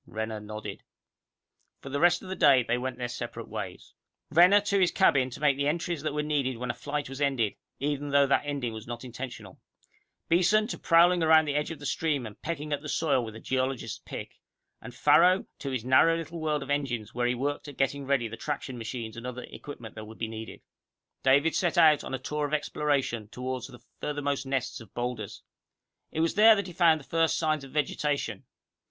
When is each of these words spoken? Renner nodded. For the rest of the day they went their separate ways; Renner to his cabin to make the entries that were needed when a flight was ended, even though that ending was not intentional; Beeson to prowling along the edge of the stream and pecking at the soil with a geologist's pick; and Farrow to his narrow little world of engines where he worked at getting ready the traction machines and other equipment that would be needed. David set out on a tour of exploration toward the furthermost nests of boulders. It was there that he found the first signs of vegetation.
Renner 0.07 0.39
nodded. 0.39 0.81
For 1.83 1.89
the 1.89 1.99
rest 1.99 2.23
of 2.23 2.29
the 2.29 2.35
day 2.35 2.63
they 2.63 2.79
went 2.79 2.97
their 2.97 3.07
separate 3.07 3.47
ways; 3.47 3.93
Renner 4.31 4.59
to 4.61 4.79
his 4.79 4.89
cabin 4.91 5.29
to 5.29 5.39
make 5.39 5.57
the 5.57 5.67
entries 5.67 6.01
that 6.01 6.15
were 6.15 6.23
needed 6.23 6.57
when 6.57 6.71
a 6.71 6.73
flight 6.73 7.07
was 7.07 7.21
ended, 7.21 7.53
even 7.77 8.09
though 8.09 8.25
that 8.25 8.41
ending 8.43 8.73
was 8.73 8.87
not 8.87 9.03
intentional; 9.05 9.59
Beeson 10.27 10.65
to 10.69 10.79
prowling 10.79 11.21
along 11.21 11.45
the 11.45 11.53
edge 11.53 11.69
of 11.69 11.77
the 11.77 11.85
stream 11.85 12.25
and 12.25 12.41
pecking 12.41 12.73
at 12.73 12.81
the 12.81 12.89
soil 12.89 13.23
with 13.23 13.35
a 13.35 13.39
geologist's 13.39 14.01
pick; 14.03 14.39
and 14.81 14.95
Farrow 14.95 15.45
to 15.59 15.69
his 15.69 15.85
narrow 15.85 16.17
little 16.17 16.41
world 16.41 16.63
of 16.63 16.71
engines 16.71 17.13
where 17.13 17.27
he 17.27 17.35
worked 17.35 17.67
at 17.67 17.77
getting 17.77 18.07
ready 18.07 18.27
the 18.27 18.35
traction 18.37 18.79
machines 18.79 19.15
and 19.15 19.27
other 19.27 19.43
equipment 19.51 19.93
that 19.93 20.05
would 20.05 20.17
be 20.17 20.27
needed. 20.27 20.61
David 21.21 21.53
set 21.53 21.77
out 21.77 22.03
on 22.03 22.15
a 22.15 22.17
tour 22.17 22.47
of 22.47 22.55
exploration 22.55 23.27
toward 23.27 23.65
the 23.65 23.83
furthermost 23.99 24.47
nests 24.47 24.81
of 24.81 24.91
boulders. 24.95 25.43
It 26.11 26.21
was 26.21 26.33
there 26.33 26.55
that 26.55 26.65
he 26.65 26.73
found 26.73 26.99
the 26.99 27.03
first 27.03 27.37
signs 27.37 27.63
of 27.63 27.69
vegetation. 27.69 28.45